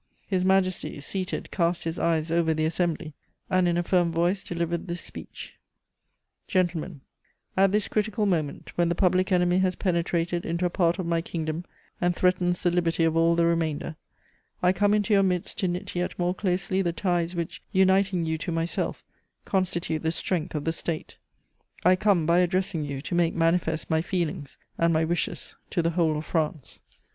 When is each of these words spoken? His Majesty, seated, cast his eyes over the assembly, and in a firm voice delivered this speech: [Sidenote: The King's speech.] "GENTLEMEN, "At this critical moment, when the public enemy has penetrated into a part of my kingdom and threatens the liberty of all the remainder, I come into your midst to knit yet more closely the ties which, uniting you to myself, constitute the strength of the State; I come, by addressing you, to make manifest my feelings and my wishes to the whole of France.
His 0.25 0.43
Majesty, 0.43 0.99
seated, 0.99 1.51
cast 1.51 1.83
his 1.83 1.99
eyes 1.99 2.31
over 2.31 2.55
the 2.55 2.65
assembly, 2.65 3.13
and 3.51 3.67
in 3.67 3.77
a 3.77 3.83
firm 3.83 4.11
voice 4.11 4.41
delivered 4.43 4.87
this 4.87 5.01
speech: 5.01 5.59
[Sidenote: 6.47 6.69
The 6.71 6.71
King's 6.71 6.71
speech.] 6.71 6.73
"GENTLEMEN, 6.75 7.01
"At 7.55 7.71
this 7.71 7.87
critical 7.87 8.25
moment, 8.25 8.71
when 8.75 8.89
the 8.89 8.95
public 8.95 9.31
enemy 9.31 9.59
has 9.59 9.75
penetrated 9.75 10.43
into 10.43 10.65
a 10.65 10.71
part 10.71 10.97
of 10.97 11.05
my 11.05 11.21
kingdom 11.21 11.65
and 12.01 12.15
threatens 12.15 12.63
the 12.63 12.71
liberty 12.71 13.03
of 13.03 13.15
all 13.15 13.35
the 13.35 13.45
remainder, 13.45 13.95
I 14.63 14.73
come 14.73 14.95
into 14.95 15.13
your 15.13 15.21
midst 15.21 15.59
to 15.59 15.67
knit 15.67 15.95
yet 15.95 16.17
more 16.17 16.33
closely 16.33 16.81
the 16.81 16.93
ties 16.93 17.35
which, 17.35 17.61
uniting 17.71 18.25
you 18.25 18.39
to 18.39 18.51
myself, 18.51 19.03
constitute 19.45 20.01
the 20.01 20.09
strength 20.11 20.55
of 20.55 20.63
the 20.65 20.73
State; 20.73 21.19
I 21.85 21.95
come, 21.95 22.25
by 22.25 22.39
addressing 22.39 22.85
you, 22.85 23.03
to 23.03 23.13
make 23.13 23.35
manifest 23.35 23.91
my 23.91 24.01
feelings 24.01 24.57
and 24.79 24.91
my 24.95 25.05
wishes 25.05 25.55
to 25.69 25.83
the 25.83 25.91
whole 25.91 26.17
of 26.17 26.25
France. 26.25 26.79